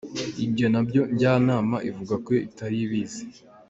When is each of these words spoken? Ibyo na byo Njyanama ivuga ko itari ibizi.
Ibyo 0.45 0.65
na 0.73 0.81
byo 0.87 1.01
Njyanama 1.13 1.77
ivuga 1.89 2.15
ko 2.25 2.29
itari 2.47 2.77
ibizi. 2.85 3.23